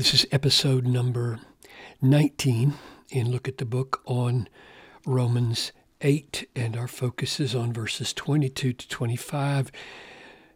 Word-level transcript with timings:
This 0.00 0.14
is 0.14 0.26
episode 0.32 0.86
number 0.86 1.40
19 2.00 2.72
in 3.10 3.30
Look 3.30 3.46
at 3.46 3.58
the 3.58 3.66
Book 3.66 4.00
on 4.06 4.48
Romans 5.04 5.72
8, 6.00 6.48
and 6.56 6.74
our 6.74 6.88
focus 6.88 7.38
is 7.38 7.54
on 7.54 7.70
verses 7.74 8.14
22 8.14 8.72
to 8.72 8.88
25. 8.88 9.70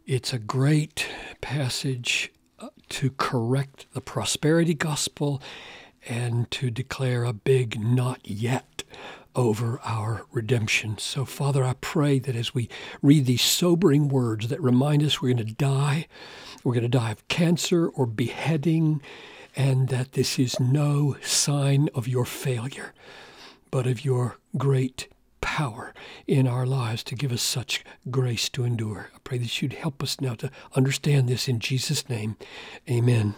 It's 0.06 0.32
a 0.32 0.38
great 0.38 1.06
passage 1.42 2.32
uh, 2.58 2.68
to 2.88 3.10
correct 3.10 3.84
the 3.92 4.00
prosperity 4.00 4.72
gospel 4.72 5.42
and 6.08 6.50
to 6.52 6.70
declare 6.70 7.24
a 7.24 7.34
big 7.34 7.78
not 7.78 8.20
yet 8.26 8.82
over 9.36 9.78
our 9.84 10.24
redemption. 10.32 10.96
So, 10.96 11.26
Father, 11.26 11.62
I 11.64 11.74
pray 11.82 12.18
that 12.18 12.34
as 12.34 12.54
we 12.54 12.70
read 13.02 13.26
these 13.26 13.42
sobering 13.42 14.08
words 14.08 14.48
that 14.48 14.62
remind 14.62 15.02
us 15.02 15.20
we're 15.20 15.34
going 15.34 15.46
to 15.46 15.52
die, 15.52 16.06
we're 16.62 16.72
going 16.72 16.82
to 16.82 16.88
die 16.88 17.10
of 17.10 17.28
cancer 17.28 17.88
or 17.88 18.06
beheading, 18.06 19.02
and 19.56 19.88
that 19.88 20.12
this 20.12 20.38
is 20.38 20.58
no 20.58 21.16
sign 21.22 21.88
of 21.94 22.08
your 22.08 22.24
failure, 22.24 22.92
but 23.70 23.86
of 23.86 24.04
your 24.04 24.38
great 24.56 25.08
power 25.40 25.92
in 26.26 26.48
our 26.48 26.64
lives 26.66 27.04
to 27.04 27.14
give 27.14 27.30
us 27.30 27.42
such 27.42 27.84
grace 28.10 28.48
to 28.48 28.64
endure. 28.64 29.10
I 29.14 29.18
pray 29.22 29.38
that 29.38 29.62
you'd 29.62 29.74
help 29.74 30.02
us 30.02 30.20
now 30.20 30.34
to 30.36 30.50
understand 30.74 31.28
this 31.28 31.48
in 31.48 31.60
Jesus' 31.60 32.08
name. 32.08 32.36
Amen. 32.88 33.34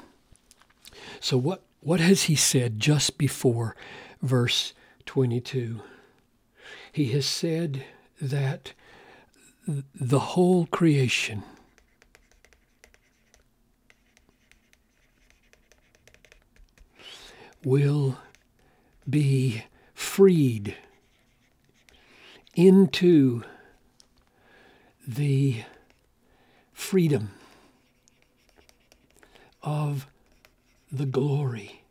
So, 1.21 1.37
what, 1.37 1.63
what 1.81 2.01
has 2.01 2.25
he 2.25 2.37
said 2.37 2.79
just 2.81 3.19
before 3.19 3.75
verse 4.23 4.73
22? 5.07 5.81
He 6.93 7.07
has 7.07 7.27
said 7.27 7.85
that 8.21 8.73
the 9.67 10.21
whole 10.21 10.67
creation 10.67 11.43
will 17.67 18.17
be 19.11 19.65
freed 19.93 20.77
into 22.55 23.43
the 25.05 25.65
freedom 26.73 27.33
of 29.65 30.07
the 30.93 31.07
glory 31.07 31.83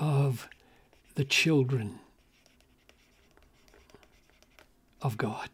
of 0.00 0.48
the 1.14 1.24
children 1.24 2.00
of 5.00 5.16
God. 5.16 5.48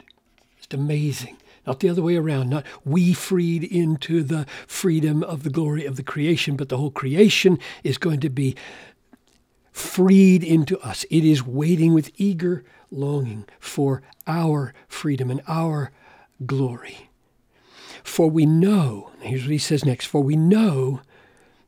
It's 0.56 0.72
amazing. 0.72 1.36
Not 1.68 1.80
the 1.80 1.90
other 1.90 2.00
way 2.00 2.16
around, 2.16 2.48
not 2.48 2.64
we 2.82 3.12
freed 3.12 3.62
into 3.62 4.22
the 4.22 4.46
freedom 4.66 5.22
of 5.22 5.42
the 5.42 5.50
glory 5.50 5.84
of 5.84 5.96
the 5.96 6.02
creation, 6.02 6.56
but 6.56 6.70
the 6.70 6.78
whole 6.78 6.90
creation 6.90 7.58
is 7.84 7.98
going 7.98 8.20
to 8.20 8.30
be 8.30 8.56
freed 9.70 10.42
into 10.42 10.80
us. 10.80 11.04
It 11.10 11.26
is 11.26 11.46
waiting 11.46 11.92
with 11.92 12.10
eager 12.16 12.64
longing 12.90 13.44
for 13.60 14.00
our 14.26 14.72
freedom 14.88 15.30
and 15.30 15.42
our 15.46 15.92
glory. 16.46 17.10
For 18.02 18.30
we 18.30 18.46
know, 18.46 19.10
here's 19.20 19.42
what 19.42 19.50
he 19.50 19.58
says 19.58 19.84
next, 19.84 20.06
for 20.06 20.22
we 20.22 20.36
know 20.36 21.02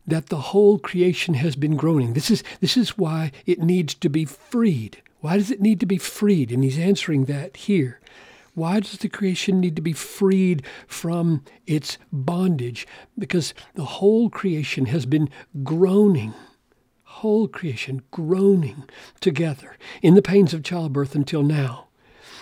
that 0.06 0.30
the 0.30 0.40
whole 0.40 0.78
creation 0.78 1.34
has 1.34 1.56
been 1.56 1.76
groaning. 1.76 2.14
This 2.14 2.30
is, 2.30 2.42
this 2.60 2.78
is 2.78 2.96
why 2.96 3.32
it 3.44 3.58
needs 3.58 3.92
to 3.96 4.08
be 4.08 4.24
freed. 4.24 5.02
Why 5.20 5.36
does 5.36 5.50
it 5.50 5.60
need 5.60 5.78
to 5.80 5.86
be 5.86 5.98
freed? 5.98 6.50
And 6.50 6.64
he's 6.64 6.78
answering 6.78 7.26
that 7.26 7.58
here. 7.58 8.00
Why 8.60 8.80
does 8.80 8.98
the 8.98 9.08
creation 9.08 9.58
need 9.58 9.74
to 9.76 9.80
be 9.80 9.94
freed 9.94 10.66
from 10.86 11.42
its 11.66 11.96
bondage? 12.12 12.86
Because 13.18 13.54
the 13.74 13.86
whole 13.86 14.28
creation 14.28 14.84
has 14.84 15.06
been 15.06 15.30
groaning, 15.64 16.34
whole 17.04 17.48
creation 17.48 18.02
groaning 18.10 18.84
together 19.18 19.78
in 20.02 20.14
the 20.14 20.20
pains 20.20 20.52
of 20.52 20.62
childbirth 20.62 21.14
until 21.14 21.42
now. 21.42 21.86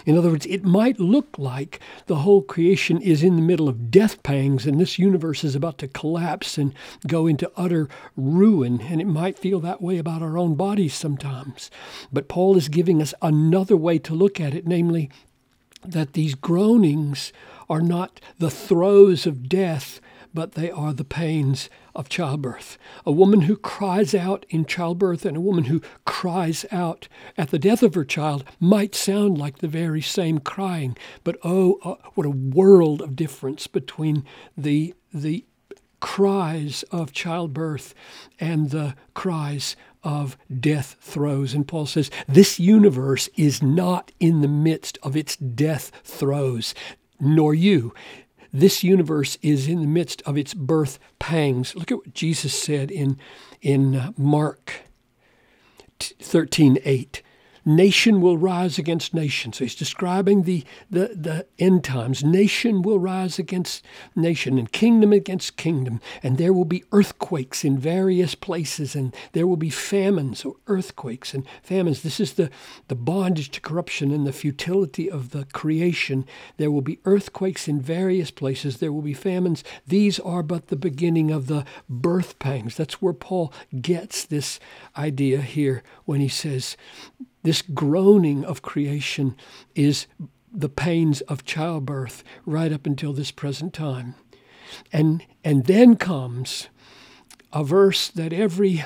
In 0.07 0.19
other 0.19 0.31
words, 0.31 0.47
it 0.47 0.65
might 0.65 0.99
look 0.99 1.39
like 1.39 1.79
the 2.07 2.17
whole 2.17 2.43
creation 2.43 3.01
is 3.01 3.23
in 3.23 3.37
the 3.37 3.43
middle 3.43 3.69
of 3.69 3.89
death 3.89 4.21
pangs 4.25 4.67
and 4.67 4.81
this 4.81 4.99
universe 4.99 5.45
is 5.45 5.55
about 5.55 5.79
to 5.79 5.87
collapse 5.87 6.59
and 6.59 6.75
go 7.07 7.29
into 7.29 7.53
utter 7.57 7.89
ruin. 8.17 8.81
And 8.81 9.01
it 9.01 9.07
might 9.07 9.39
feel 9.39 9.61
that 9.61 9.81
way 9.81 9.99
about 9.99 10.23
our 10.23 10.37
own 10.37 10.57
bodies 10.57 10.95
sometimes. 10.95 11.71
But 12.13 12.29
Paul 12.29 12.57
is 12.57 12.69
giving 12.69 13.01
us 13.01 13.15
another 13.23 13.77
way 13.77 13.99
to 14.01 14.15
look 14.15 14.41
at 14.41 14.55
it, 14.55 14.67
namely, 14.67 15.11
that 15.83 16.13
these 16.13 16.35
groanings 16.35 17.33
are 17.69 17.81
not 17.81 18.21
the 18.39 18.51
throes 18.51 19.27
of 19.27 19.49
death, 19.49 20.01
but 20.35 20.53
they 20.53 20.71
are 20.71 20.93
the 20.93 21.05
pains 21.05 21.69
of 21.95 22.09
childbirth. 22.09 22.79
A 23.05 23.13
woman 23.13 23.43
who 23.43 23.57
cries 23.57 24.15
out 24.15 24.47
in 24.49 24.65
childbirth 24.65 25.25
and 25.25 25.37
a 25.37 25.41
woman 25.41 25.65
who 25.65 25.83
cries 26.05 26.65
out 26.71 27.09
at 27.37 27.51
the 27.51 27.59
death 27.59 27.83
of 27.83 27.95
her 27.95 28.05
child 28.05 28.45
might 28.61 28.95
sound 28.95 29.39
like 29.39 29.59
the 29.59 29.69
very 29.69 30.03
same 30.03 30.39
crying, 30.39 30.97
but 31.25 31.37
oh, 31.43 31.79
uh, 31.83 32.09
what 32.15 32.27
a 32.27 32.31
world 32.31 33.03
of 33.03 33.17
difference 33.17 33.67
between 33.67 34.25
the, 34.57 34.95
the 35.13 35.45
cries 36.01 36.85
of 36.93 37.13
childbirth 37.13 37.95
and 38.39 38.71
the 38.71 38.95
cries 39.15 39.75
of 40.03 40.37
death 40.61 40.97
throes. 41.01 41.55
And 41.55 41.67
Paul 41.67 41.87
says, 41.87 42.11
This 42.27 42.59
universe 42.59 43.29
is 43.37 43.63
not 43.63 44.13
in 44.21 44.41
the 44.41 44.49
midst 44.49 44.99
of 45.03 45.17
its 45.17 45.37
death 45.37 45.91
throes, 46.05 46.75
nor 47.21 47.55
you. 47.55 47.95
This 48.53 48.83
universe 48.83 49.37
is 49.43 49.69
in 49.69 49.81
the 49.81 49.87
midst 49.87 50.23
of 50.23 50.39
its 50.39 50.55
birth 50.55 50.99
pangs. 51.19 51.75
Look 51.75 51.93
at 51.93 51.99
what 51.99 52.15
Jesus 52.15 52.55
said 52.55 52.91
in, 52.91 53.19
in 53.61 53.95
uh, 53.95 54.13
Mark 54.17 54.83
13 55.99 56.79
8 56.85 57.23
nation 57.69 58.21
will 58.23 58.39
rise 58.39 58.79
against 58.79 59.13
nation. 59.13 59.53
So 59.53 59.65
he's 59.65 59.75
describing 59.75 60.43
the, 60.43 60.65
the, 60.91 61.09
the 61.15 61.47
end 61.59 61.85
times. 61.85 62.25
Nation 62.25 62.83
will 62.83 62.99
rise 62.99 63.39
against 63.39 63.85
nation 64.17 64.59
and 64.59 64.73
kingdom 64.73 65.13
against 65.13 65.57
kingdom. 65.57 66.01
And 66.23 66.39
there 66.39 66.53
will 66.53 66.65
be 66.65 66.85
earthquakes 66.93 67.65
in 67.65 67.79
various 67.79 68.35
places 68.35 68.97
and 68.97 69.15
there 69.33 69.47
will 69.47 69.59
be 69.59 69.71
famines 69.71 70.45
or 70.45 70.57
earthquakes 70.67 71.35
and 71.35 71.47
famines. 71.63 72.03
This 72.03 72.19
is 72.19 72.35
the, 72.35 72.51
the 72.89 72.97
bondage 72.97 73.51
to 73.51 73.61
corruption 73.61 74.11
and 74.13 74.27
the 74.27 74.33
futility 74.33 75.11
of 75.11 75.31
the 75.31 75.45
creation. 75.53 76.25
There 76.57 76.71
will 76.71 76.81
be 76.81 77.01
earthquakes 77.05 77.69
in 77.69 77.81
various 77.81 78.31
places. 78.31 78.79
There 78.79 78.93
will 78.93 79.03
be 79.03 79.15
famines. 79.15 79.63
These 79.87 80.19
are 80.21 80.43
but 80.43 80.69
the 80.69 80.77
beginning 80.77 81.31
of 81.31 81.47
the 81.47 81.67
birth 81.89 82.39
pangs. 82.39 82.77
That's 82.77 83.03
where 83.03 83.13
Paul 83.13 83.53
gets 83.81 84.25
this 84.25 84.59
idea 84.97 85.43
here 85.43 85.83
when 86.07 86.21
he 86.21 86.29
says, 86.29 86.77
this 87.49 87.63
groaning 87.63 88.45
of 88.45 88.61
creation 88.61 89.35
is 89.75 90.07
the 90.53 90.69
pains 90.69 91.23
of 91.23 91.47
childbirth 91.47 92.23
right 92.45 92.71
up 92.75 92.85
until 92.85 93.15
this 93.15 93.31
present 93.31 93.73
time. 93.73 94.15
And, 94.93 95.25
and 95.43 95.65
then 95.65 95.97
comes 95.97 96.69
a 97.51 97.65
verse 97.65 98.09
that 98.09 98.35
every 98.35 98.85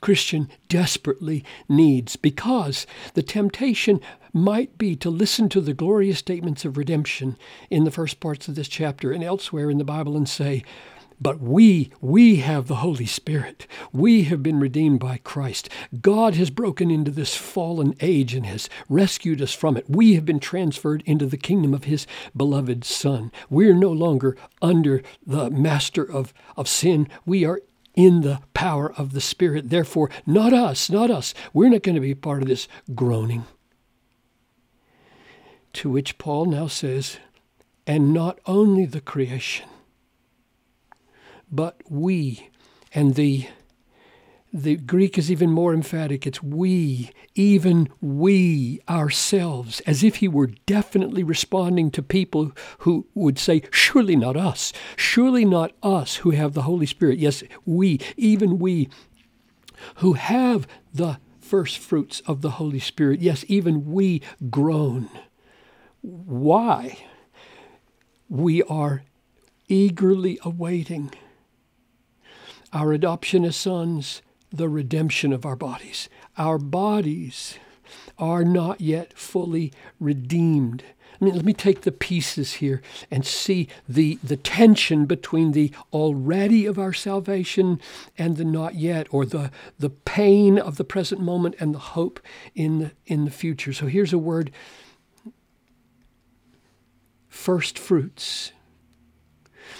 Christian 0.00 0.48
desperately 0.68 1.44
needs 1.68 2.14
because 2.14 2.86
the 3.14 3.22
temptation 3.24 4.00
might 4.32 4.78
be 4.78 4.94
to 4.94 5.10
listen 5.10 5.48
to 5.48 5.60
the 5.60 5.74
glorious 5.74 6.20
statements 6.20 6.64
of 6.64 6.76
redemption 6.76 7.36
in 7.68 7.82
the 7.82 7.90
first 7.90 8.20
parts 8.20 8.46
of 8.46 8.54
this 8.54 8.68
chapter 8.68 9.10
and 9.10 9.24
elsewhere 9.24 9.72
in 9.72 9.78
the 9.78 9.84
Bible 9.84 10.16
and 10.16 10.28
say, 10.28 10.62
but 11.20 11.40
we, 11.40 11.90
we 12.00 12.36
have 12.36 12.66
the 12.66 12.76
Holy 12.76 13.06
Spirit. 13.06 13.66
We 13.92 14.24
have 14.24 14.42
been 14.42 14.60
redeemed 14.60 15.00
by 15.00 15.18
Christ. 15.18 15.68
God 16.00 16.34
has 16.34 16.50
broken 16.50 16.90
into 16.90 17.10
this 17.10 17.34
fallen 17.34 17.94
age 18.00 18.34
and 18.34 18.44
has 18.46 18.68
rescued 18.88 19.40
us 19.40 19.54
from 19.54 19.76
it. 19.76 19.88
We 19.88 20.14
have 20.14 20.24
been 20.24 20.40
transferred 20.40 21.02
into 21.06 21.26
the 21.26 21.36
kingdom 21.36 21.72
of 21.72 21.84
His 21.84 22.06
beloved 22.36 22.84
Son. 22.84 23.32
We're 23.48 23.74
no 23.74 23.90
longer 23.90 24.36
under 24.60 25.02
the 25.26 25.50
master 25.50 26.02
of, 26.02 26.34
of 26.56 26.68
sin. 26.68 27.08
We 27.24 27.44
are 27.44 27.60
in 27.94 28.20
the 28.20 28.40
power 28.52 28.92
of 28.92 29.12
the 29.12 29.20
Spirit. 29.20 29.70
Therefore, 29.70 30.10
not 30.26 30.52
us, 30.52 30.90
not 30.90 31.10
us. 31.10 31.32
We're 31.54 31.70
not 31.70 31.82
going 31.82 31.94
to 31.94 32.00
be 32.00 32.14
part 32.14 32.42
of 32.42 32.48
this 32.48 32.68
groaning. 32.94 33.44
To 35.74 35.90
which 35.90 36.18
Paul 36.18 36.46
now 36.46 36.66
says, 36.66 37.18
and 37.86 38.12
not 38.12 38.38
only 38.46 38.84
the 38.84 39.00
creation 39.00 39.68
but 41.50 41.80
we. 41.88 42.50
And 42.92 43.14
the 43.14 43.46
the 44.52 44.76
Greek 44.76 45.18
is 45.18 45.30
even 45.30 45.50
more 45.50 45.74
emphatic. 45.74 46.26
It's 46.26 46.42
we, 46.42 47.10
even 47.34 47.90
we 48.00 48.80
ourselves, 48.88 49.80
as 49.80 50.02
if 50.02 50.16
he 50.16 50.28
were 50.28 50.46
definitely 50.46 51.22
responding 51.22 51.90
to 51.90 52.02
people 52.02 52.52
who 52.78 53.06
would 53.14 53.38
say, 53.38 53.62
Surely 53.70 54.16
not 54.16 54.34
us, 54.34 54.72
surely 54.96 55.44
not 55.44 55.72
us 55.82 56.16
who 56.16 56.30
have 56.30 56.54
the 56.54 56.62
Holy 56.62 56.86
Spirit. 56.86 57.18
Yes, 57.18 57.42
we, 57.66 58.00
even 58.16 58.58
we 58.58 58.88
who 59.96 60.14
have 60.14 60.66
the 60.94 61.18
first 61.38 61.78
fruits 61.78 62.20
of 62.20 62.40
the 62.40 62.52
Holy 62.52 62.80
Spirit. 62.80 63.20
Yes, 63.20 63.44
even 63.48 63.92
we 63.92 64.22
groan. 64.48 65.10
Why? 66.00 66.98
We 68.28 68.62
are 68.62 69.02
eagerly 69.68 70.38
awaiting 70.42 71.12
our 72.76 72.92
adoption 72.92 73.42
as 73.46 73.56
sons, 73.56 74.20
the 74.52 74.68
redemption 74.68 75.32
of 75.32 75.46
our 75.46 75.56
bodies. 75.56 76.10
Our 76.36 76.58
bodies 76.58 77.58
are 78.18 78.44
not 78.44 78.82
yet 78.82 79.14
fully 79.14 79.72
redeemed. 79.98 80.84
I 81.18 81.24
mean, 81.24 81.34
let 81.34 81.46
me 81.46 81.54
take 81.54 81.80
the 81.80 81.92
pieces 81.92 82.54
here 82.54 82.82
and 83.10 83.24
see 83.24 83.68
the, 83.88 84.18
the 84.22 84.36
tension 84.36 85.06
between 85.06 85.52
the 85.52 85.72
already 85.90 86.66
of 86.66 86.78
our 86.78 86.92
salvation 86.92 87.80
and 88.18 88.36
the 88.36 88.44
not 88.44 88.74
yet, 88.74 89.06
or 89.10 89.24
the, 89.24 89.50
the 89.78 89.88
pain 89.88 90.58
of 90.58 90.76
the 90.76 90.84
present 90.84 91.22
moment 91.22 91.54
and 91.58 91.74
the 91.74 91.78
hope 91.78 92.20
in 92.54 92.78
the, 92.78 92.90
in 93.06 93.24
the 93.24 93.30
future. 93.30 93.72
So 93.72 93.86
here's 93.86 94.12
a 94.12 94.18
word 94.18 94.50
first 97.30 97.78
fruits. 97.78 98.52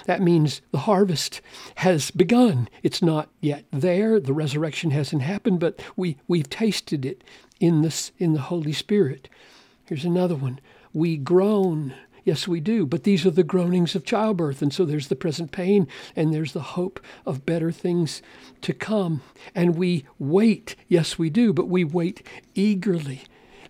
That 0.06 0.22
means 0.22 0.62
the 0.70 0.78
harvest 0.78 1.40
has 1.76 2.10
begun. 2.10 2.68
It's 2.82 3.02
not 3.02 3.28
yet 3.40 3.64
there. 3.72 4.18
The 4.18 4.32
resurrection 4.32 4.92
hasn't 4.92 5.22
happened, 5.22 5.60
but 5.60 5.80
we, 5.96 6.16
we've 6.28 6.48
tasted 6.48 7.04
it 7.04 7.22
in, 7.60 7.82
this, 7.82 8.12
in 8.18 8.32
the 8.32 8.42
Holy 8.42 8.72
Spirit. 8.72 9.28
Here's 9.84 10.04
another 10.04 10.36
one. 10.36 10.60
We 10.92 11.16
groan. 11.16 11.94
Yes, 12.24 12.46
we 12.48 12.60
do. 12.60 12.86
But 12.86 13.02
these 13.02 13.26
are 13.26 13.30
the 13.30 13.42
groanings 13.42 13.94
of 13.94 14.04
childbirth. 14.04 14.62
And 14.62 14.72
so 14.72 14.84
there's 14.84 15.08
the 15.08 15.16
present 15.16 15.50
pain 15.50 15.88
and 16.14 16.32
there's 16.32 16.52
the 16.52 16.60
hope 16.60 17.00
of 17.24 17.46
better 17.46 17.72
things 17.72 18.22
to 18.62 18.72
come. 18.72 19.22
And 19.54 19.76
we 19.76 20.06
wait. 20.18 20.76
Yes, 20.88 21.18
we 21.18 21.30
do. 21.30 21.52
But 21.52 21.68
we 21.68 21.84
wait 21.84 22.24
eagerly. 22.54 23.22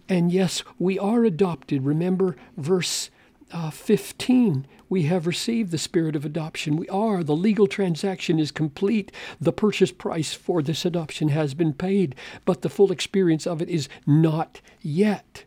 And 0.09 0.31
yes, 0.31 0.63
we 0.79 0.99
are 0.99 1.25
adopted. 1.25 1.85
Remember 1.85 2.37
verse 2.57 3.11
uh, 3.53 3.71
15 3.71 4.67
we 4.89 5.03
have 5.03 5.27
received 5.27 5.71
the 5.71 5.79
spirit 5.79 6.15
of 6.15 6.25
adoption. 6.25 6.77
We 6.77 6.89
are. 6.89 7.25
The 7.25 7.35
legal 7.35 7.67
transaction 7.67 8.39
is 8.39 8.51
complete. 8.53 9.11
The 9.41 9.53
purchase 9.53 9.91
price 9.91 10.33
for 10.33 10.63
this 10.63 10.85
adoption 10.85 11.29
has 11.29 11.55
been 11.55 11.73
paid, 11.73 12.15
but 12.45 12.63
the 12.63 12.69
full 12.69 12.93
experience 12.93 13.47
of 13.47 13.61
it 13.61 13.69
is 13.69 13.89
not 14.07 14.61
yet. 14.81 15.45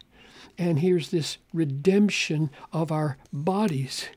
And 0.57 0.79
here's 0.79 1.11
this 1.11 1.37
redemption 1.53 2.49
of 2.73 2.91
our 2.91 3.17
bodies 3.31 4.09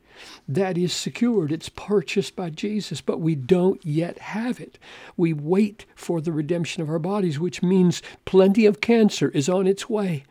that 0.48 0.76
is 0.76 0.92
secured. 0.92 1.52
It's 1.52 1.68
purchased 1.68 2.34
by 2.34 2.50
Jesus, 2.50 3.00
but 3.00 3.20
we 3.20 3.34
don't 3.34 3.84
yet 3.84 4.18
have 4.18 4.60
it. 4.60 4.78
We 5.16 5.32
wait 5.32 5.86
for 5.94 6.20
the 6.20 6.32
redemption 6.32 6.82
of 6.82 6.90
our 6.90 6.98
bodies, 6.98 7.38
which 7.38 7.62
means 7.62 8.02
plenty 8.24 8.66
of 8.66 8.80
cancer 8.80 9.28
is 9.30 9.48
on 9.48 9.66
its 9.66 9.88
way. 9.88 10.24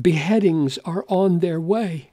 Beheadings 0.00 0.78
are 0.84 1.04
on 1.08 1.40
their 1.40 1.60
way. 1.60 2.10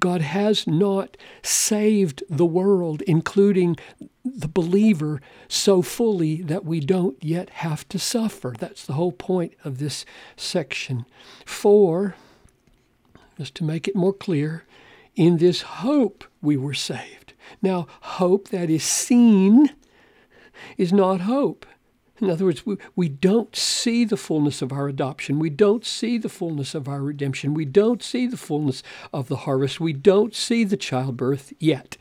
God 0.00 0.22
has 0.22 0.66
not 0.66 1.16
saved 1.42 2.22
the 2.28 2.46
world, 2.46 3.02
including 3.02 3.76
the 4.24 4.48
believer, 4.48 5.20
so 5.48 5.82
fully 5.82 6.42
that 6.42 6.64
we 6.64 6.80
don't 6.80 7.22
yet 7.22 7.50
have 7.50 7.88
to 7.88 7.98
suffer. 7.98 8.54
That's 8.58 8.84
the 8.84 8.94
whole 8.94 9.12
point 9.12 9.54
of 9.64 9.78
this 9.78 10.04
section. 10.36 11.06
For, 11.44 12.16
just 13.38 13.54
to 13.56 13.64
make 13.64 13.86
it 13.86 13.94
more 13.94 14.12
clear, 14.12 14.64
in 15.16 15.36
this 15.36 15.62
hope 15.62 16.24
we 16.40 16.56
were 16.56 16.74
saved. 16.74 17.34
Now, 17.62 17.86
hope 18.00 18.48
that 18.48 18.70
is 18.70 18.84
seen 18.84 19.70
is 20.76 20.92
not 20.92 21.22
hope. 21.22 21.66
In 22.20 22.28
other 22.28 22.44
words, 22.44 22.66
we, 22.66 22.76
we 22.94 23.08
don't 23.08 23.54
see 23.56 24.04
the 24.04 24.16
fullness 24.16 24.60
of 24.60 24.72
our 24.72 24.88
adoption. 24.88 25.38
We 25.38 25.50
don't 25.50 25.86
see 25.86 26.18
the 26.18 26.28
fullness 26.28 26.74
of 26.74 26.88
our 26.88 27.00
redemption. 27.00 27.54
We 27.54 27.64
don't 27.64 28.02
see 28.02 28.26
the 28.26 28.36
fullness 28.36 28.82
of 29.12 29.28
the 29.28 29.36
harvest. 29.36 29.80
We 29.80 29.92
don't 29.92 30.34
see 30.34 30.64
the 30.64 30.76
childbirth 30.76 31.52
yet. 31.58 31.96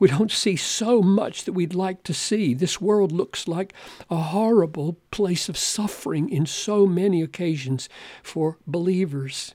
We 0.00 0.08
don't 0.08 0.32
see 0.32 0.56
so 0.56 1.02
much 1.02 1.44
that 1.44 1.52
we'd 1.52 1.74
like 1.74 2.02
to 2.04 2.14
see. 2.14 2.54
This 2.54 2.80
world 2.80 3.12
looks 3.12 3.46
like 3.46 3.74
a 4.08 4.16
horrible 4.16 4.96
place 5.10 5.48
of 5.48 5.58
suffering 5.58 6.30
in 6.30 6.46
so 6.46 6.86
many 6.86 7.22
occasions 7.22 7.88
for 8.22 8.58
believers. 8.66 9.54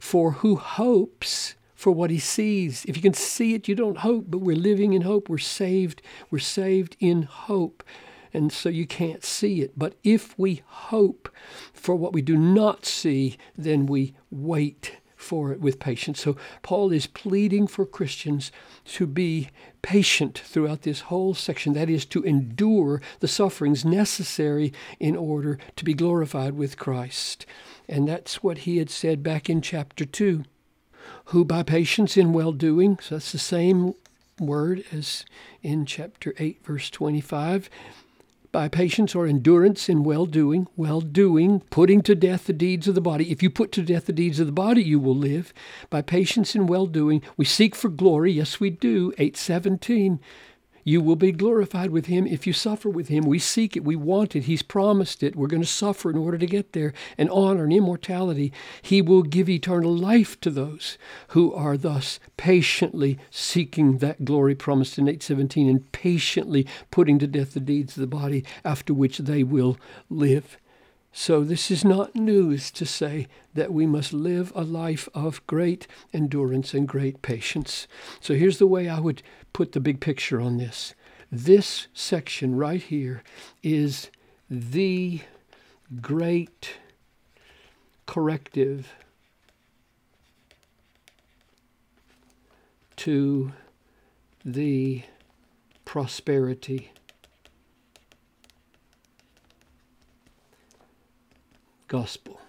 For 0.00 0.32
who 0.32 0.56
hopes 0.56 1.54
for 1.74 1.92
what 1.92 2.10
he 2.10 2.18
sees. 2.18 2.84
If 2.86 2.96
you 2.96 3.02
can 3.02 3.14
see 3.14 3.54
it, 3.54 3.68
you 3.68 3.76
don't 3.76 3.98
hope, 3.98 4.24
but 4.28 4.38
we're 4.38 4.56
living 4.56 4.94
in 4.94 5.02
hope. 5.02 5.28
We're 5.28 5.38
saved. 5.38 6.02
We're 6.28 6.40
saved 6.40 6.96
in 6.98 7.22
hope 7.22 7.84
and 8.38 8.52
so 8.52 8.68
you 8.68 8.86
can't 8.86 9.24
see 9.24 9.62
it. 9.62 9.72
But 9.76 9.94
if 10.04 10.38
we 10.38 10.62
hope 10.64 11.28
for 11.72 11.96
what 11.96 12.12
we 12.12 12.22
do 12.22 12.36
not 12.36 12.86
see, 12.86 13.36
then 13.56 13.86
we 13.86 14.14
wait 14.30 14.92
for 15.16 15.50
it 15.50 15.60
with 15.60 15.80
patience. 15.80 16.20
So 16.20 16.36
Paul 16.62 16.92
is 16.92 17.08
pleading 17.08 17.66
for 17.66 17.84
Christians 17.84 18.52
to 18.84 19.08
be 19.08 19.50
patient 19.82 20.38
throughout 20.38 20.82
this 20.82 21.00
whole 21.00 21.34
section. 21.34 21.72
That 21.72 21.90
is, 21.90 22.06
to 22.06 22.22
endure 22.22 23.02
the 23.18 23.26
sufferings 23.26 23.84
necessary 23.84 24.72
in 25.00 25.16
order 25.16 25.58
to 25.74 25.84
be 25.84 25.92
glorified 25.92 26.54
with 26.54 26.78
Christ. 26.78 27.44
And 27.88 28.06
that's 28.06 28.40
what 28.40 28.58
he 28.58 28.76
had 28.76 28.88
said 28.88 29.24
back 29.24 29.50
in 29.50 29.60
chapter 29.60 30.04
2. 30.04 30.44
Who 31.26 31.44
by 31.44 31.64
patience 31.64 32.16
in 32.16 32.32
well 32.32 32.52
doing, 32.52 32.98
so 33.02 33.16
that's 33.16 33.32
the 33.32 33.38
same 33.38 33.94
word 34.38 34.84
as 34.92 35.24
in 35.60 35.84
chapter 35.86 36.34
8, 36.38 36.64
verse 36.64 36.88
25 36.90 37.68
by 38.50 38.68
patience 38.68 39.14
or 39.14 39.26
endurance 39.26 39.88
in 39.88 40.02
well 40.02 40.26
doing, 40.26 40.66
well 40.76 41.00
doing, 41.00 41.60
putting 41.70 42.02
to 42.02 42.14
death 42.14 42.46
the 42.46 42.52
deeds 42.52 42.88
of 42.88 42.94
the 42.94 43.00
body. 43.00 43.30
If 43.30 43.42
you 43.42 43.50
put 43.50 43.72
to 43.72 43.82
death 43.82 44.06
the 44.06 44.12
deeds 44.12 44.40
of 44.40 44.46
the 44.46 44.52
body, 44.52 44.82
you 44.82 44.98
will 44.98 45.16
live. 45.16 45.52
By 45.90 46.02
patience 46.02 46.54
in 46.54 46.66
well 46.66 46.86
doing, 46.86 47.22
we 47.36 47.44
seek 47.44 47.74
for 47.74 47.88
glory. 47.88 48.32
Yes, 48.32 48.60
we 48.60 48.70
do. 48.70 49.12
817. 49.18 50.20
You 50.84 51.00
will 51.00 51.16
be 51.16 51.32
glorified 51.32 51.90
with 51.90 52.06
him 52.06 52.26
if 52.26 52.46
you 52.46 52.52
suffer 52.52 52.88
with 52.88 53.08
him. 53.08 53.24
We 53.24 53.38
seek 53.38 53.76
it. 53.76 53.84
We 53.84 53.96
want 53.96 54.34
it. 54.36 54.44
He's 54.44 54.62
promised 54.62 55.22
it. 55.22 55.36
We're 55.36 55.46
going 55.46 55.62
to 55.62 55.68
suffer 55.68 56.10
in 56.10 56.16
order 56.16 56.38
to 56.38 56.46
get 56.46 56.72
there. 56.72 56.92
And 57.16 57.30
honor 57.30 57.64
and 57.64 57.72
immortality. 57.72 58.52
He 58.82 59.02
will 59.02 59.22
give 59.22 59.48
eternal 59.48 59.94
life 59.94 60.40
to 60.40 60.50
those 60.50 60.98
who 61.28 61.52
are 61.52 61.76
thus 61.76 62.20
patiently 62.36 63.18
seeking 63.30 63.98
that 63.98 64.24
glory 64.24 64.54
promised 64.54 64.98
in 64.98 65.08
817 65.08 65.68
and 65.68 65.92
patiently 65.92 66.66
putting 66.90 67.18
to 67.18 67.26
death 67.26 67.54
the 67.54 67.60
deeds 67.60 67.96
of 67.96 68.00
the 68.00 68.06
body, 68.06 68.44
after 68.64 68.94
which 68.94 69.18
they 69.18 69.42
will 69.42 69.76
live. 70.08 70.56
So, 71.12 71.42
this 71.42 71.70
is 71.70 71.84
not 71.84 72.14
news 72.14 72.70
to 72.70 72.86
say 72.86 73.26
that 73.54 73.72
we 73.72 73.86
must 73.86 74.12
live 74.12 74.52
a 74.54 74.62
life 74.62 75.08
of 75.14 75.44
great 75.46 75.88
endurance 76.12 76.74
and 76.74 76.86
great 76.86 77.22
patience. 77.22 77.88
So, 78.20 78.34
here's 78.34 78.58
the 78.58 78.66
way 78.66 78.88
I 78.88 79.00
would 79.00 79.22
put 79.58 79.72
the 79.72 79.80
big 79.80 79.98
picture 79.98 80.40
on 80.40 80.56
this. 80.56 80.94
This 81.32 81.88
section 81.92 82.54
right 82.54 82.80
here 82.80 83.24
is 83.60 84.08
the 84.48 85.20
great 86.00 86.74
corrective 88.06 88.94
to 92.98 93.52
the 94.44 95.02
prosperity 95.84 96.92
gospel. 101.88 102.40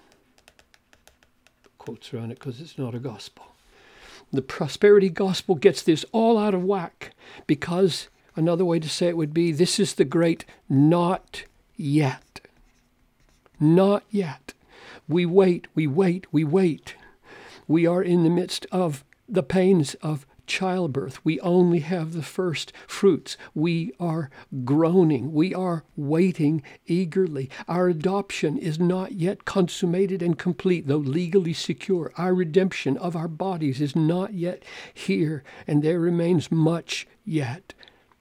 Quotes 1.80 2.14
around 2.14 2.30
it 2.30 2.38
because 2.38 2.62
it's 2.62 2.78
not 2.78 2.94
a 2.94 3.00
gospel. 3.00 3.49
The 4.32 4.42
prosperity 4.42 5.10
gospel 5.10 5.56
gets 5.56 5.82
this 5.82 6.06
all 6.12 6.38
out 6.38 6.54
of 6.54 6.64
whack 6.64 7.16
because 7.48 8.10
another 8.36 8.64
way 8.66 8.80
to 8.80 8.90
say 8.90 9.08
it 9.08 9.18
would 9.18 9.34
be 9.34 9.52
this 9.52 9.80
is 9.80 9.96
the 9.96 10.06
great 10.06 10.46
not 10.68 11.44
yet. 11.76 12.42
Not 13.60 14.04
yet. 14.10 14.54
We 15.08 15.26
wait, 15.26 15.68
we 15.74 15.88
wait, 15.88 16.28
we 16.32 16.44
wait. 16.44 16.96
We 17.68 17.88
are 17.88 18.04
in 18.04 18.24
the 18.24 18.30
midst 18.30 18.66
of 18.72 19.04
the 19.28 19.44
pains 19.44 19.96
of 19.96 20.26
childbirth. 20.50 21.24
We 21.24 21.40
only 21.40 21.80
have 21.80 22.12
the 22.12 22.24
first 22.24 22.74
fruits. 22.88 23.38
We 23.54 23.94
are 24.00 24.30
groaning. 24.66 25.32
We 25.32 25.54
are 25.54 25.86
waiting 25.96 26.62
eagerly. 26.86 27.50
Our 27.68 27.88
adoption 27.88 28.58
is 28.58 28.80
not 28.80 29.14
yet 29.14 29.46
consummated 29.46 30.22
and 30.22 30.38
complete, 30.38 30.88
though 30.88 30.98
legally 30.98 31.54
secure. 31.54 32.12
Our 32.18 32.34
redemption 32.34 32.98
of 32.98 33.16
our 33.16 33.30
bodies 33.30 33.80
is 33.80 33.96
not 33.96 34.34
yet 34.34 34.64
here, 34.94 35.44
and 35.66 35.82
there 35.82 36.00
remains 36.00 36.52
much 36.52 37.08
yet 37.24 37.74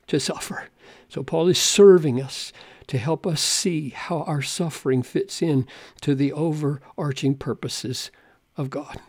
to 0.06 0.20
suffer. 0.20 0.68
So 1.08 1.22
Paul 1.22 1.48
is 1.48 1.58
serving 1.58 2.22
us 2.22 2.52
to 2.88 2.98
help 2.98 3.26
us 3.26 3.40
see 3.40 3.90
how 3.90 4.22
our 4.22 4.42
suffering 4.42 5.02
fits 5.02 5.42
in 5.42 5.66
to 6.02 6.14
the 6.14 6.32
overarching 6.32 7.34
purposes 7.34 8.10
of 8.56 8.70
God. 8.70 9.00